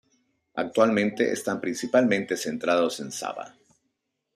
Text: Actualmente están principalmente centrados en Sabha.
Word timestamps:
Actualmente 0.55 1.31
están 1.31 1.61
principalmente 1.61 2.35
centrados 2.35 2.99
en 3.01 3.11
Sabha. 3.11 3.55